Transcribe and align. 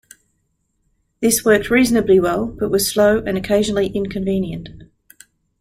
This 1.19 1.45
worked 1.45 1.69
reasonably 1.69 2.19
well 2.19 2.47
but 2.47 2.71
was 2.71 2.89
slow 2.89 3.19
and 3.19 3.37
occasionally 3.37 3.89
inconvenient. 3.89 4.69